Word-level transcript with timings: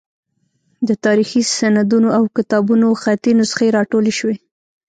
د 0.87 0.89
تاریخي 1.05 1.41
سندونو 1.57 2.09
او 2.17 2.23
کتابونو 2.37 2.87
خطي 3.01 3.31
نسخې 3.39 3.67
راټولې 3.77 4.13
شوې. 4.19 4.35